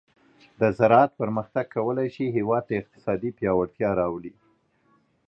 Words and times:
د 0.59 0.61
زراعت 0.77 1.11
پرمختګ 1.21 1.65
کولی 1.75 2.07
شي 2.15 2.25
هیواد 2.37 2.63
ته 2.69 2.73
اقتصادي 2.81 3.29
پیاوړتیا 3.37 3.89
راولي. 3.99 4.33